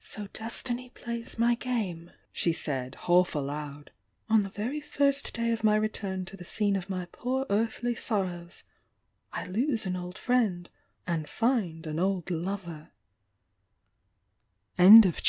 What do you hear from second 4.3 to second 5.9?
the very first day of my